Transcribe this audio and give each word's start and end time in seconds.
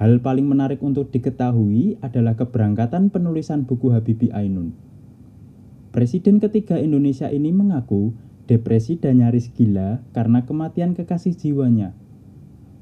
Hal 0.00 0.24
paling 0.24 0.48
menarik 0.48 0.80
untuk 0.80 1.12
diketahui 1.12 2.00
adalah 2.00 2.32
keberangkatan 2.32 3.12
penulisan 3.12 3.68
buku 3.68 3.92
Habibie 3.92 4.32
Ainun. 4.32 4.72
Presiden 5.92 6.40
ketiga 6.40 6.80
Indonesia 6.80 7.28
ini 7.28 7.52
mengaku 7.52 8.16
depresi 8.48 8.96
dan 8.96 9.20
nyaris 9.20 9.52
gila 9.52 10.00
karena 10.16 10.48
kematian 10.48 10.96
kekasih 10.96 11.36
jiwanya. 11.36 11.92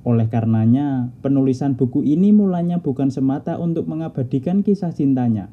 Oleh 0.06 0.30
karenanya, 0.32 1.12
penulisan 1.20 1.76
buku 1.76 2.06
ini 2.06 2.32
mulanya 2.32 2.80
bukan 2.80 3.12
semata 3.12 3.60
untuk 3.60 3.84
mengabadikan 3.90 4.64
kisah 4.64 4.94
cintanya, 4.94 5.52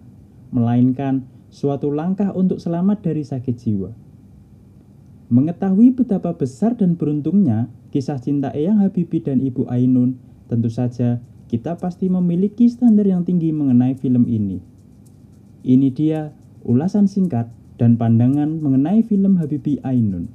melainkan 0.55 1.27
suatu 1.51 1.91
langkah 1.91 2.31
untuk 2.31 2.61
selamat 2.61 3.03
dari 3.03 3.27
sakit 3.27 3.55
jiwa. 3.57 3.91
Mengetahui 5.27 5.91
betapa 5.91 6.37
besar 6.39 6.79
dan 6.79 6.95
beruntungnya 6.95 7.67
kisah 7.91 8.21
cinta 8.23 8.53
Eyang 8.55 8.79
Habibie 8.79 9.19
dan 9.19 9.43
Ibu 9.43 9.67
Ainun, 9.67 10.15
tentu 10.47 10.71
saja 10.71 11.19
kita 11.47 11.79
pasti 11.79 12.11
memiliki 12.11 12.67
standar 12.67 13.07
yang 13.07 13.23
tinggi 13.23 13.55
mengenai 13.55 13.95
film 13.95 14.27
ini. 14.27 14.59
Ini 15.63 15.87
dia 15.95 16.35
ulasan 16.67 17.07
singkat 17.07 17.47
dan 17.79 17.95
pandangan 17.95 18.59
mengenai 18.59 18.99
film 19.07 19.39
Habibie 19.39 19.79
Ainun. 19.87 20.27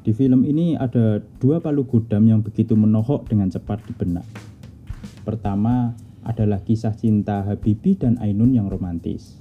Di 0.00 0.16
film 0.16 0.42
ini 0.42 0.74
ada 0.74 1.22
dua 1.38 1.62
palu 1.62 1.86
gudam 1.86 2.26
yang 2.26 2.42
begitu 2.42 2.74
menohok 2.74 3.30
dengan 3.30 3.46
cepat 3.46 3.78
di 3.86 3.94
benak. 3.94 4.26
Pertama, 5.22 5.94
adalah 6.24 6.60
kisah 6.60 6.92
cinta 6.92 7.40
Habibie 7.44 7.96
dan 7.96 8.20
Ainun 8.20 8.52
yang 8.52 8.68
romantis. 8.68 9.40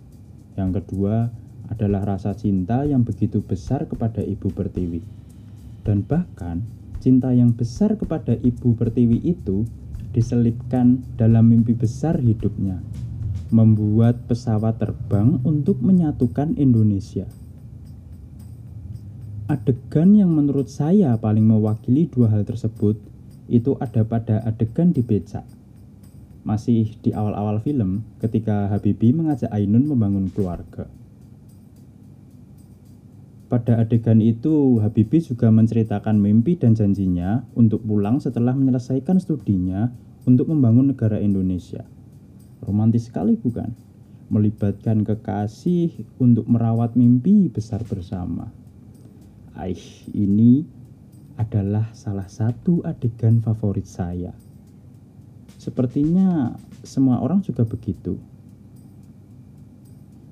Yang 0.55 0.83
kedua 0.83 1.31
adalah 1.67 2.15
rasa 2.15 2.33
cinta 2.33 2.87
yang 2.87 3.03
begitu 3.03 3.43
besar 3.43 3.85
kepada 3.85 4.23
Ibu 4.23 4.51
Pertiwi. 4.55 5.01
Dan 5.83 6.07
bahkan 6.07 6.63
cinta 7.03 7.31
yang 7.35 7.53
besar 7.55 7.95
kepada 7.99 8.35
Ibu 8.35 8.75
Pertiwi 8.79 9.19
itu 9.27 9.67
diselipkan 10.09 11.05
dalam 11.19 11.51
mimpi 11.51 11.77
besar 11.77 12.17
hidupnya, 12.17 12.81
membuat 13.53 14.25
pesawat 14.25 14.81
terbang 14.81 15.37
untuk 15.45 15.79
menyatukan 15.85 16.57
Indonesia. 16.57 17.29
Adegan 19.49 20.13
yang 20.13 20.29
menurut 20.33 20.69
saya 20.69 21.17
paling 21.17 21.45
mewakili 21.45 22.05
dua 22.05 22.29
hal 22.29 22.45
tersebut 22.45 23.01
itu 23.49 23.73
ada 23.81 24.05
pada 24.05 24.45
adegan 24.45 24.93
di 24.93 25.01
becak 25.01 25.41
masih 26.49 26.97
di 27.05 27.13
awal-awal 27.13 27.61
film 27.61 28.01
ketika 28.17 28.73
Habibie 28.73 29.13
mengajak 29.13 29.53
Ainun 29.53 29.85
membangun 29.85 30.33
keluarga. 30.33 30.89
Pada 33.49 33.81
adegan 33.81 34.17
itu, 34.17 34.81
Habibie 34.81 35.21
juga 35.21 35.53
menceritakan 35.53 36.17
mimpi 36.17 36.57
dan 36.57 36.73
janjinya 36.73 37.45
untuk 37.53 37.85
pulang 37.85 38.17
setelah 38.17 38.57
menyelesaikan 38.57 39.21
studinya 39.21 39.93
untuk 40.25 40.49
membangun 40.49 40.89
negara 40.89 41.21
Indonesia. 41.21 41.85
Romantis 42.65 43.09
sekali 43.09 43.37
bukan? 43.37 43.69
Melibatkan 44.29 45.05
kekasih 45.05 45.93
untuk 46.21 46.45
merawat 46.45 46.93
mimpi 46.93 47.49
besar 47.49 47.81
bersama. 47.85 48.49
Aih, 49.57 49.81
ini 50.13 50.65
adalah 51.41 51.89
salah 51.97 52.29
satu 52.29 52.85
adegan 52.85 53.41
favorit 53.41 53.89
saya. 53.89 54.48
Sepertinya 55.59 56.55
semua 56.87 57.19
orang 57.19 57.43
juga 57.43 57.67
begitu. 57.67 58.15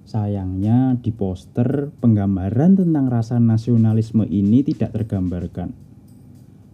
Sayangnya 0.07 0.95
di 1.03 1.11
poster 1.11 1.91
penggambaran 1.99 2.79
tentang 2.79 3.11
rasa 3.11 3.35
nasionalisme 3.35 4.23
ini 4.23 4.63
tidak 4.63 4.95
tergambarkan. 4.95 5.75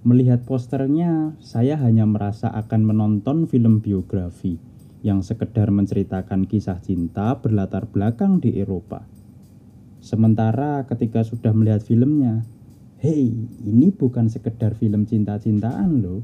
Melihat 0.05 0.45
posternya, 0.45 1.33
saya 1.41 1.81
hanya 1.81 2.05
merasa 2.05 2.53
akan 2.53 2.93
menonton 2.93 3.49
film 3.49 3.81
biografi 3.81 4.61
yang 5.01 5.25
sekedar 5.25 5.73
menceritakan 5.73 6.45
kisah 6.45 6.77
cinta 6.77 7.41
berlatar 7.41 7.89
belakang 7.89 8.37
di 8.37 8.53
Eropa. 8.61 9.01
Sementara 9.97 10.85
ketika 10.85 11.25
sudah 11.25 11.57
melihat 11.57 11.81
filmnya, 11.81 12.45
hei, 13.01 13.33
ini 13.65 13.89
bukan 13.89 14.29
sekedar 14.29 14.77
film 14.77 15.09
cinta-cintaan 15.09 16.05
loh 16.05 16.21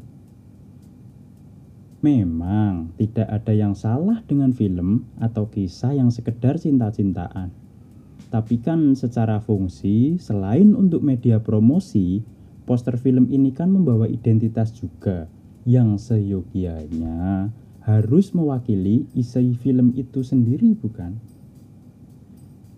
Memang 1.99 2.95
tidak 2.95 3.27
ada 3.27 3.51
yang 3.51 3.75
salah 3.75 4.23
dengan 4.23 4.55
film 4.55 5.03
atau 5.19 5.51
kisah 5.51 5.91
yang 5.91 6.07
sekedar 6.07 6.55
cinta-cintaan. 6.55 7.51
Tapi 8.31 8.61
kan 8.63 8.95
secara 8.95 9.43
fungsi, 9.43 10.15
selain 10.15 10.79
untuk 10.79 11.03
media 11.03 11.43
promosi, 11.43 12.23
poster 12.63 12.95
film 12.95 13.27
ini 13.27 13.51
kan 13.51 13.73
membawa 13.73 14.07
identitas 14.07 14.71
juga 14.71 15.27
yang 15.67 15.99
seyogianya 15.99 17.51
harus 17.83 18.31
mewakili 18.37 19.09
isi 19.17 19.57
film 19.59 19.91
itu 19.97 20.23
sendiri 20.23 20.77
bukan? 20.79 21.19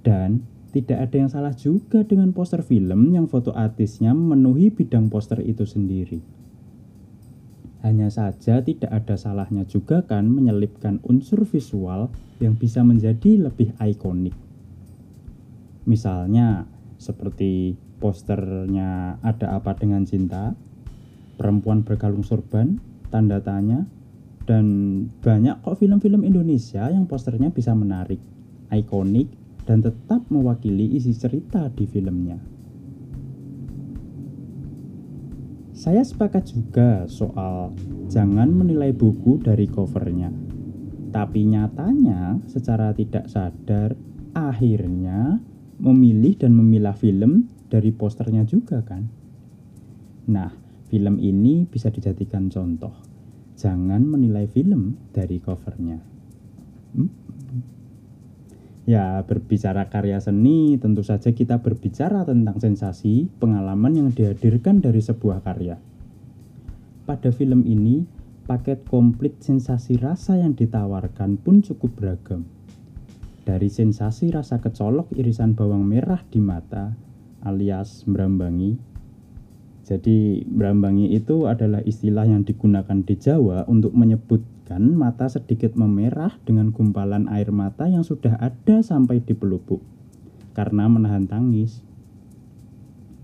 Dan 0.01 0.47
tidak 0.71 0.97
ada 1.11 1.15
yang 1.19 1.29
salah 1.29 1.53
juga 1.53 2.01
dengan 2.07 2.31
poster 2.31 2.63
film 2.63 3.11
yang 3.11 3.27
foto 3.27 3.51
artisnya 3.51 4.15
memenuhi 4.15 4.71
bidang 4.71 5.11
poster 5.11 5.43
itu 5.43 5.67
sendiri. 5.67 6.40
Hanya 7.81 8.13
saja 8.13 8.61
tidak 8.61 8.93
ada 8.93 9.17
salahnya 9.17 9.65
juga 9.65 10.05
kan 10.05 10.29
menyelipkan 10.29 11.01
unsur 11.01 11.45
visual 11.49 12.13
yang 12.37 12.53
bisa 12.53 12.85
menjadi 12.85 13.49
lebih 13.49 13.73
ikonik. 13.81 14.37
Misalnya 15.89 16.69
seperti 17.01 17.73
posternya 17.97 19.17
Ada 19.25 19.57
Apa 19.57 19.73
Dengan 19.73 20.05
Cinta, 20.05 20.53
Perempuan 21.41 21.81
Berkalung 21.81 22.21
Sorban, 22.21 22.77
Tanda 23.09 23.41
Tanya, 23.41 23.89
dan 24.45 24.65
banyak 25.21 25.61
kok 25.65 25.81
film-film 25.81 26.21
Indonesia 26.21 26.85
yang 26.89 27.09
posternya 27.09 27.49
bisa 27.49 27.73
menarik, 27.73 28.21
ikonik, 28.69 29.29
dan 29.65 29.81
tetap 29.81 30.25
mewakili 30.29 30.97
isi 30.97 31.13
cerita 31.17 31.69
di 31.73 31.85
filmnya. 31.89 32.60
Saya 35.81 36.05
sepakat 36.05 36.53
juga 36.53 37.09
soal 37.09 37.73
jangan 38.05 38.53
menilai 38.53 38.93
buku 38.93 39.41
dari 39.41 39.65
covernya. 39.65 40.29
Tapi 41.09 41.41
nyatanya 41.49 42.37
secara 42.45 42.93
tidak 42.93 43.25
sadar 43.25 43.97
akhirnya 44.37 45.41
memilih 45.81 46.37
dan 46.37 46.53
memilah 46.53 46.93
film 46.93 47.49
dari 47.65 47.89
posternya 47.89 48.45
juga 48.45 48.85
kan. 48.85 49.09
Nah, 50.29 50.53
film 50.85 51.17
ini 51.17 51.65
bisa 51.65 51.89
dijadikan 51.89 52.53
contoh. 52.53 52.93
Jangan 53.57 54.05
menilai 54.05 54.45
film 54.45 55.01
dari 55.09 55.41
covernya. 55.41 55.97
Hmm? 56.93 57.09
Ya, 58.89 59.21
berbicara 59.29 59.93
karya 59.93 60.17
seni, 60.17 60.73
tentu 60.81 61.05
saja 61.05 61.29
kita 61.29 61.61
berbicara 61.61 62.25
tentang 62.25 62.57
sensasi, 62.57 63.29
pengalaman 63.37 63.93
yang 63.93 64.09
dihadirkan 64.09 64.81
dari 64.81 65.05
sebuah 65.05 65.45
karya. 65.45 65.77
Pada 67.05 67.29
film 67.29 67.61
ini, 67.69 68.09
paket 68.49 68.81
komplit 68.89 69.37
sensasi 69.37 70.01
rasa 70.01 70.41
yang 70.41 70.57
ditawarkan 70.57 71.37
pun 71.37 71.61
cukup 71.61 71.93
beragam. 71.93 72.49
Dari 73.45 73.69
sensasi 73.69 74.33
rasa 74.33 74.57
kecolok 74.57 75.13
irisan 75.13 75.53
bawang 75.53 75.85
merah 75.85 76.25
di 76.25 76.41
mata, 76.41 76.97
alias 77.45 78.09
merambangi. 78.09 78.81
Jadi, 79.85 80.41
merambangi 80.49 81.13
itu 81.13 81.45
adalah 81.45 81.85
istilah 81.85 82.25
yang 82.25 82.41
digunakan 82.41 82.97
di 83.05 83.13
Jawa 83.13 83.69
untuk 83.69 83.93
menyebut 83.93 84.41
Bahkan 84.61 84.93
mata 84.93 85.25
sedikit 85.25 85.73
memerah 85.73 86.37
dengan 86.45 86.69
gumpalan 86.69 87.25
air 87.33 87.49
mata 87.49 87.89
yang 87.89 88.05
sudah 88.05 88.37
ada 88.37 88.85
sampai 88.85 89.17
di 89.17 89.33
pelupuk 89.33 89.81
karena 90.53 90.85
menahan 90.85 91.25
tangis. 91.25 91.81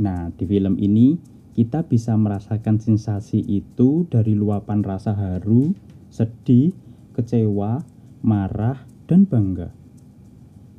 Nah, 0.02 0.34
di 0.34 0.50
film 0.50 0.82
ini 0.82 1.22
kita 1.54 1.86
bisa 1.86 2.18
merasakan 2.18 2.82
sensasi 2.82 3.46
itu 3.46 4.10
dari 4.10 4.34
luapan 4.34 4.82
rasa 4.82 5.14
haru, 5.14 5.78
sedih, 6.10 6.74
kecewa, 7.14 7.86
marah, 8.26 8.84
dan 9.06 9.30
bangga. 9.30 9.70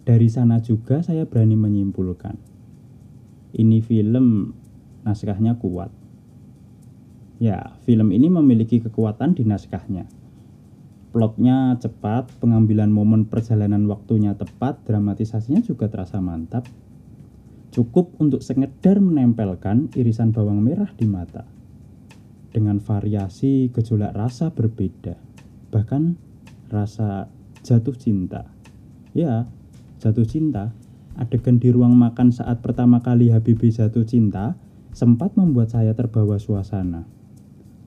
Dari 0.04 0.26
sana 0.26 0.58
juga 0.58 1.06
saya 1.06 1.22
berani 1.22 1.54
menyimpulkan. 1.54 2.34
Ini 3.54 3.78
film 3.78 4.52
naskahnya 5.06 5.54
kuat. 5.56 5.94
Ya, 7.38 7.78
film 7.86 8.10
ini 8.10 8.26
memiliki 8.26 8.82
kekuatan 8.82 9.38
di 9.38 9.46
naskahnya 9.46 10.17
plotnya 11.08 11.76
cepat, 11.80 12.28
pengambilan 12.40 12.92
momen 12.92 13.24
perjalanan 13.26 13.88
waktunya 13.88 14.36
tepat, 14.36 14.84
dramatisasinya 14.84 15.64
juga 15.64 15.88
terasa 15.88 16.20
mantap. 16.20 16.68
Cukup 17.72 18.16
untuk 18.20 18.44
sekedar 18.44 19.00
menempelkan 19.00 19.92
irisan 19.96 20.32
bawang 20.32 20.60
merah 20.60 20.90
di 20.96 21.04
mata. 21.08 21.44
Dengan 22.48 22.80
variasi 22.80 23.68
gejolak 23.72 24.16
rasa 24.16 24.52
berbeda. 24.52 25.16
Bahkan 25.68 26.02
rasa 26.72 27.28
jatuh 27.60 27.96
cinta. 27.96 28.48
Ya, 29.12 29.48
jatuh 30.00 30.24
cinta. 30.24 30.72
Adegan 31.18 31.58
di 31.60 31.68
ruang 31.74 31.98
makan 31.98 32.30
saat 32.30 32.62
pertama 32.62 33.02
kali 33.02 33.34
Habibie 33.34 33.74
jatuh 33.74 34.06
cinta 34.06 34.54
sempat 34.94 35.34
membuat 35.34 35.74
saya 35.74 35.92
terbawa 35.92 36.40
suasana. 36.40 37.04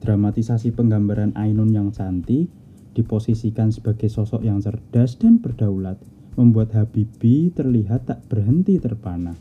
Dramatisasi 0.03 0.73
penggambaran 0.73 1.33
Ainun 1.37 1.71
yang 1.71 1.89
cantik 1.93 2.51
diposisikan 2.91 3.71
sebagai 3.71 4.11
sosok 4.11 4.43
yang 4.43 4.59
cerdas 4.59 5.15
dan 5.15 5.39
berdaulat 5.39 5.99
membuat 6.35 6.71
Habibie 6.75 7.51
terlihat 7.51 8.07
tak 8.07 8.23
berhenti 8.31 8.79
terpana. 8.79 9.35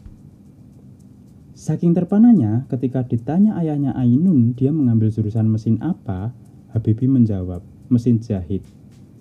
Saking 1.54 1.92
terpananya, 1.92 2.64
ketika 2.72 3.04
ditanya 3.04 3.52
ayahnya 3.60 3.92
Ainun 3.92 4.56
dia 4.56 4.72
mengambil 4.72 5.12
jurusan 5.12 5.44
mesin 5.44 5.76
apa, 5.84 6.32
Habibie 6.72 7.10
menjawab, 7.10 7.60
mesin 7.92 8.18
jahit. 8.22 8.64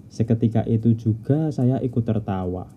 Seketika 0.09 0.65
itu 0.65 0.95
juga 0.97 1.51
saya 1.53 1.77
ikut 1.83 2.01
tertawa. 2.01 2.71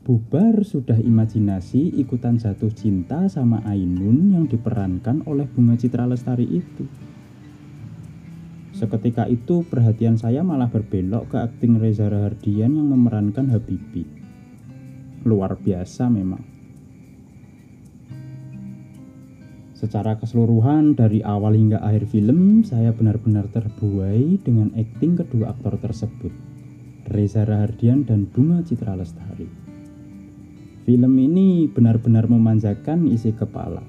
Bubar 0.00 0.62
sudah 0.64 0.98
imajinasi 0.98 1.96
ikutan 1.98 2.38
jatuh 2.38 2.72
cinta 2.72 3.26
sama 3.26 3.62
Ainun 3.66 4.32
yang 4.36 4.44
diperankan 4.46 5.26
oleh 5.26 5.46
Bunga 5.48 5.76
Citra 5.76 6.06
Lestari 6.06 6.46
itu. 6.46 7.09
Seketika 8.80 9.28
itu 9.28 9.60
perhatian 9.68 10.16
saya 10.16 10.40
malah 10.40 10.72
berbelok 10.72 11.28
ke 11.28 11.36
akting 11.36 11.76
Reza 11.76 12.08
Rahardian 12.08 12.80
yang 12.80 12.88
memerankan 12.88 13.52
Habibie. 13.52 14.08
Luar 15.28 15.60
biasa 15.60 16.08
memang. 16.08 16.40
Secara 19.76 20.16
keseluruhan 20.16 20.96
dari 20.96 21.20
awal 21.20 21.60
hingga 21.60 21.84
akhir 21.84 22.08
film 22.08 22.64
saya 22.64 22.96
benar-benar 22.96 23.52
terbuai 23.52 24.40
dengan 24.40 24.72
akting 24.72 25.12
kedua 25.12 25.52
aktor 25.52 25.76
tersebut 25.76 26.32
Reza 27.12 27.44
Rahardian 27.44 28.08
dan 28.08 28.28
Bunga 28.28 28.64
Citra 28.64 28.96
Lestari 28.96 29.48
Film 30.88 31.12
ini 31.20 31.68
benar-benar 31.68 32.28
memanjakan 32.28 33.08
isi 33.08 33.32
kepala 33.32 33.80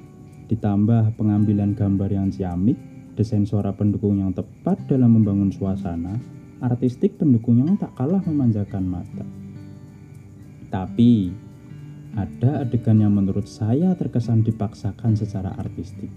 Ditambah 0.48 1.20
pengambilan 1.20 1.76
gambar 1.76 2.08
yang 2.08 2.32
ciamik 2.32 2.80
Desain 3.14 3.44
suara 3.44 3.76
pendukung 3.76 4.20
yang 4.20 4.32
tepat 4.32 4.88
dalam 4.88 5.20
membangun 5.20 5.52
suasana 5.52 6.16
Artistik 6.62 7.18
pendukungnya 7.18 7.76
tak 7.76 7.98
kalah 7.98 8.24
memanjakan 8.24 8.86
mata 8.88 9.26
Tapi 10.72 11.34
ada 12.12 12.68
adegan 12.68 13.00
yang 13.00 13.16
menurut 13.16 13.48
saya 13.48 13.96
terkesan 13.96 14.44
dipaksakan 14.44 15.16
secara 15.16 15.56
artistik. 15.56 16.12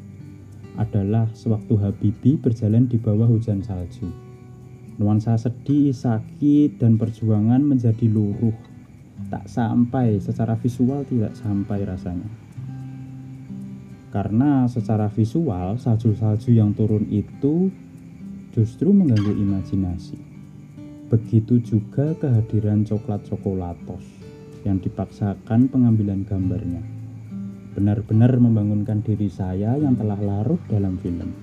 Adalah 0.75 1.31
sewaktu 1.31 1.79
Habibi 1.79 2.35
berjalan 2.35 2.91
di 2.91 2.99
bawah 2.99 3.31
hujan 3.31 3.63
salju. 3.63 4.11
Nuansa 4.99 5.39
sedih, 5.39 5.95
sakit, 5.95 6.83
dan 6.83 6.99
perjuangan 6.99 7.63
menjadi 7.63 8.11
luruh. 8.11 8.55
Tak 9.31 9.47
sampai, 9.47 10.19
secara 10.19 10.59
visual 10.59 11.07
tidak 11.07 11.39
sampai 11.39 11.87
rasanya. 11.87 12.44
Karena 14.15 14.71
secara 14.71 15.11
visual, 15.11 15.75
salju-salju 15.75 16.55
yang 16.55 16.71
turun 16.71 17.11
itu 17.11 17.67
justru 18.55 18.95
mengganggu 18.95 19.35
imajinasi. 19.35 20.15
Begitu 21.11 21.59
juga 21.59 22.15
kehadiran 22.23 22.87
coklat-coklatos 22.87 24.07
yang 24.63 24.79
dipaksakan 24.79 25.67
pengambilan 25.67 26.23
gambarnya. 26.23 26.79
Benar-benar 27.75 28.39
membangunkan 28.39 29.03
diri 29.03 29.27
saya 29.27 29.75
yang 29.75 29.99
telah 29.99 30.23
larut 30.23 30.63
dalam 30.71 30.95
film. 31.03 31.35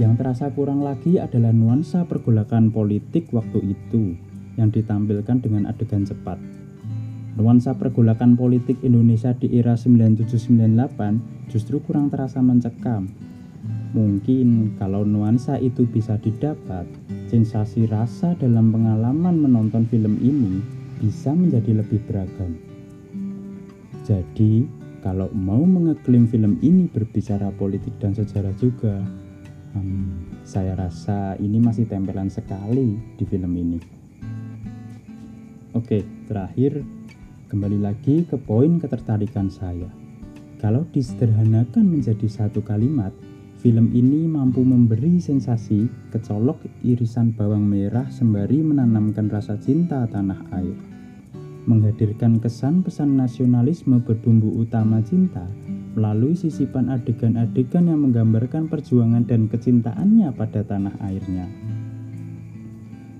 Yang 0.00 0.12
terasa 0.24 0.48
kurang 0.56 0.80
lagi 0.80 1.20
adalah 1.20 1.52
nuansa 1.52 2.08
pergolakan 2.08 2.72
politik 2.72 3.28
waktu 3.36 3.76
itu 3.76 4.16
yang 4.56 4.72
ditampilkan 4.72 5.36
dengan 5.44 5.68
adegan 5.68 6.08
cepat. 6.08 6.57
Nuansa 7.38 7.78
pergolakan 7.78 8.34
politik 8.34 8.82
Indonesia 8.82 9.30
di 9.30 9.62
era 9.62 9.78
9798 9.78 11.46
justru 11.54 11.78
kurang 11.78 12.10
terasa 12.10 12.42
mencekam. 12.42 13.06
Mungkin 13.94 14.74
kalau 14.74 15.06
nuansa 15.06 15.54
itu 15.62 15.86
bisa 15.86 16.18
didapat, 16.18 16.82
sensasi 17.30 17.86
rasa 17.86 18.34
dalam 18.42 18.74
pengalaman 18.74 19.38
menonton 19.38 19.86
film 19.86 20.18
ini 20.18 20.58
bisa 20.98 21.30
menjadi 21.30 21.78
lebih 21.78 22.02
beragam. 22.10 22.58
Jadi, 24.02 24.66
kalau 25.06 25.30
mau 25.30 25.62
mengeklaim 25.62 26.26
film 26.26 26.58
ini 26.58 26.90
berbicara 26.90 27.54
politik 27.54 27.94
dan 28.02 28.18
sejarah 28.18 28.52
juga, 28.58 28.98
hmm, 29.78 30.42
saya 30.42 30.74
rasa 30.74 31.38
ini 31.38 31.62
masih 31.62 31.86
tempelan 31.86 32.34
sekali 32.34 32.98
di 33.14 33.22
film 33.22 33.54
ini. 33.54 33.78
Oke, 35.78 36.02
terakhir 36.26 36.97
kembali 37.48 37.80
lagi 37.80 38.28
ke 38.28 38.36
poin 38.36 38.76
ketertarikan 38.76 39.48
saya. 39.48 39.88
Kalau 40.60 40.84
disederhanakan 40.92 41.88
menjadi 41.88 42.28
satu 42.28 42.60
kalimat, 42.60 43.10
film 43.58 43.90
ini 43.96 44.28
mampu 44.28 44.60
memberi 44.60 45.16
sensasi 45.16 45.88
kecolok 46.12 46.60
irisan 46.84 47.32
bawang 47.32 47.64
merah 47.64 48.06
sembari 48.12 48.60
menanamkan 48.60 49.32
rasa 49.32 49.56
cinta 49.56 50.04
tanah 50.06 50.44
air 50.54 50.76
menghadirkan 51.68 52.40
kesan 52.40 52.80
pesan 52.80 53.20
nasionalisme 53.20 54.00
berbumbu 54.00 54.56
utama 54.56 55.04
cinta 55.04 55.44
melalui 55.92 56.32
sisipan 56.32 56.88
adegan-adegan 56.88 57.92
yang 57.92 58.08
menggambarkan 58.08 58.72
perjuangan 58.72 59.28
dan 59.28 59.52
kecintaannya 59.52 60.32
pada 60.32 60.64
tanah 60.64 60.96
airnya. 61.04 61.44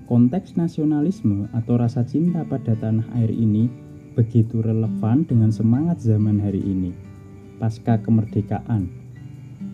Konteks 0.08 0.56
nasionalisme 0.56 1.52
atau 1.52 1.76
rasa 1.76 2.00
cinta 2.08 2.40
pada 2.48 2.72
tanah 2.72 3.04
air 3.20 3.28
ini 3.28 3.68
begitu 4.18 4.58
relevan 4.58 5.22
dengan 5.22 5.54
semangat 5.54 6.02
zaman 6.02 6.42
hari 6.42 6.58
ini. 6.58 6.90
Pasca 7.62 8.02
kemerdekaan, 8.02 8.90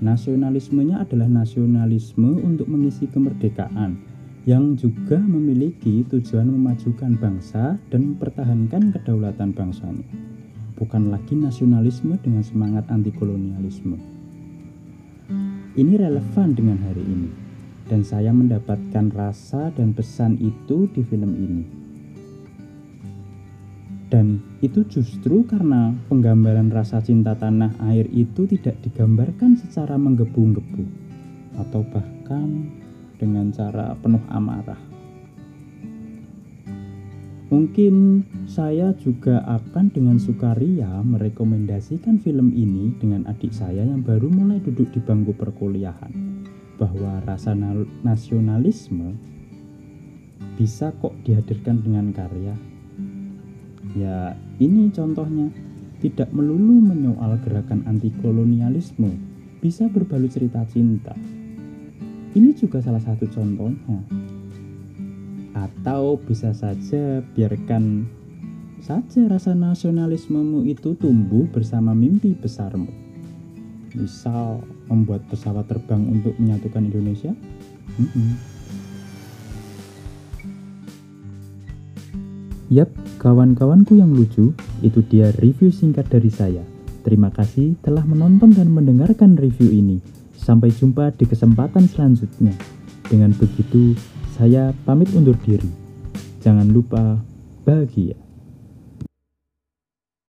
nasionalismenya 0.05 1.01
adalah 1.01 1.25
nasionalisme 1.33 2.45
untuk 2.45 2.69
mengisi 2.69 3.09
kemerdekaan 3.09 3.97
yang 4.45 4.77
juga 4.77 5.17
memiliki 5.17 6.05
tujuan 6.13 6.53
memajukan 6.53 7.17
bangsa 7.17 7.81
dan 7.89 8.13
mempertahankan 8.13 8.93
kedaulatan 8.93 9.57
bangsanya, 9.57 10.05
bukan 10.77 11.09
lagi 11.09 11.33
nasionalisme 11.33 12.21
dengan 12.21 12.45
semangat 12.45 12.85
anti 12.93 13.17
kolonialisme. 13.17 13.97
Ini 15.73 15.93
relevan 15.97 16.53
dengan 16.53 16.85
hari 16.85 17.01
ini, 17.01 17.33
dan 17.89 18.05
saya 18.05 18.29
mendapatkan 18.37 19.09
rasa 19.09 19.73
dan 19.73 19.97
pesan 19.97 20.37
itu 20.37 20.85
di 20.93 21.01
film 21.01 21.33
ini. 21.33 21.84
Dan 24.15 24.39
itu 24.63 24.87
justru 24.87 25.43
karena 25.43 25.91
penggambaran 26.07 26.71
rasa 26.71 27.03
cinta 27.03 27.35
tanah 27.35 27.75
air 27.91 28.07
itu 28.15 28.47
tidak 28.47 28.79
digambarkan 28.87 29.59
secara 29.59 29.99
menggebu-gebu, 29.99 30.87
atau 31.59 31.83
bahkan 31.91 32.71
dengan 33.19 33.51
cara 33.51 33.99
penuh 33.99 34.23
amarah. 34.31 34.79
Mungkin 37.51 38.23
saya 38.47 38.95
juga 39.03 39.43
akan 39.51 39.91
dengan 39.91 40.23
sukaria 40.23 41.03
merekomendasikan 41.03 42.23
film 42.23 42.55
ini 42.55 42.95
dengan 43.03 43.27
adik 43.27 43.51
saya 43.51 43.83
yang 43.83 44.07
baru 44.07 44.31
mulai 44.31 44.63
duduk 44.63 44.95
di 44.95 45.03
bangku 45.03 45.35
perkuliahan 45.35 46.15
bahwa 46.79 47.19
rasa 47.27 47.51
nasionalisme 48.07 49.19
bisa 50.55 50.95
kok 51.03 51.19
dihadirkan 51.27 51.83
dengan 51.83 52.15
karya. 52.15 52.74
Ya, 53.93 54.33
ini 54.57 54.89
contohnya. 54.89 55.53
Tidak 56.01 56.37
melulu 56.37 56.85
menyoal 56.85 57.41
gerakan 57.41 57.89
anti 57.89 58.13
kolonialisme, 58.21 59.09
bisa 59.65 59.89
berbalut 59.89 60.29
cerita 60.29 60.61
cinta, 60.69 61.17
ini 62.35 62.51
juga 62.51 62.83
salah 62.83 62.99
satu 62.99 63.31
contohnya. 63.31 64.03
Atau 65.55 66.19
bisa 66.19 66.51
saja 66.51 67.23
biarkan 67.23 68.11
saja 68.83 69.31
rasa 69.31 69.55
nasionalismemu 69.55 70.67
itu 70.67 70.99
tumbuh 70.99 71.47
bersama 71.55 71.95
mimpi 71.95 72.35
besarmu. 72.35 72.91
Misal 73.95 74.67
membuat 74.91 75.23
pesawat 75.31 75.71
terbang 75.71 76.03
untuk 76.11 76.35
menyatukan 76.43 76.91
Indonesia. 76.91 77.31
Mm 78.03 78.09
-mm. 78.11 78.54
Yap, 82.75 82.91
kawan-kawanku 83.23 83.95
yang 84.03 84.11
lucu, 84.11 84.51
itu 84.83 84.99
dia 85.07 85.31
review 85.39 85.71
singkat 85.71 86.11
dari 86.11 86.27
saya. 86.27 86.59
Terima 87.07 87.31
kasih 87.31 87.79
telah 87.87 88.03
menonton 88.03 88.51
dan 88.51 88.67
mendengarkan 88.67 89.39
review 89.39 89.71
ini. 89.71 90.03
Sampai 90.35 90.75
jumpa 90.75 91.15
di 91.15 91.23
kesempatan 91.23 91.87
selanjutnya. 91.87 92.51
Dengan 93.07 93.31
begitu, 93.39 93.95
saya 94.35 94.75
pamit 94.83 95.07
undur 95.15 95.39
diri. 95.47 95.71
Jangan 96.43 96.67
lupa 96.75 97.23
bahagia. 97.63 98.24